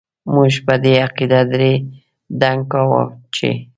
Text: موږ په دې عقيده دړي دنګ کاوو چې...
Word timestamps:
موږ 0.33 0.53
په 0.65 0.73
دې 0.83 0.93
عقيده 1.05 1.39
دړي 1.51 1.73
دنګ 2.41 2.59
کاوو 2.71 3.01
چې... 3.35 3.49